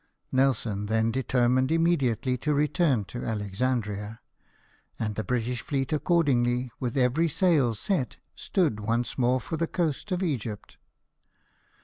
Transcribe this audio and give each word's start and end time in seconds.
Nelson 0.31 0.87
then 0.87 1.11
determined 1.11 1.71
immediately 1.71 2.35
to 2.39 2.55
return 2.55 3.05
to 3.05 3.23
Alexandria; 3.23 4.19
and 4.97 5.13
the 5.13 5.23
British 5.23 5.63
Heet 5.67 5.93
accord 5.93 6.25
ingly, 6.25 6.71
with 6.79 6.97
every 6.97 7.29
sail 7.29 7.75
set, 7.75 8.17
stood 8.35 8.79
once 8.79 9.15
more 9.19 9.39
for 9.39 9.57
the 9.57 9.67
coast 9.67 10.11
of 10.11 10.23
Egypt. 10.23 10.77